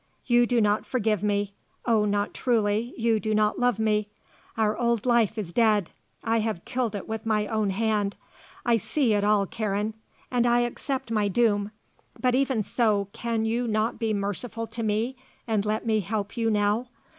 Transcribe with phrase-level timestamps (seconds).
[0.25, 1.53] You do not forgive me
[1.85, 4.09] oh, not truely you do not love me.
[4.57, 5.91] Our old life is dead.
[6.23, 8.15] I have killed it with my own hand.
[8.65, 9.93] I see it all, Karen.
[10.31, 11.69] And I accept my doom.
[12.19, 16.49] But even so, can you not be merciful to me and let me help you
[16.49, 16.87] now?